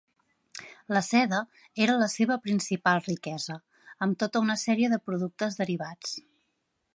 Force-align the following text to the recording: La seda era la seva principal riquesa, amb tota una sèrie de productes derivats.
La 0.95 1.01
seda 1.07 1.41
era 1.85 1.97
la 2.03 2.07
seva 2.13 2.37
principal 2.47 3.03
riquesa, 3.09 3.59
amb 4.07 4.19
tota 4.25 4.43
una 4.47 4.57
sèrie 4.63 4.91
de 4.95 5.01
productes 5.11 5.61
derivats. 5.63 6.19